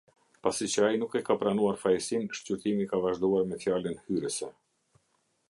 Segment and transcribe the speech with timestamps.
[0.45, 4.51] Pasi që ai nuk e ka pranuar fajësinë, shqyrtimi ka vazhduar me fjalën hyrëse.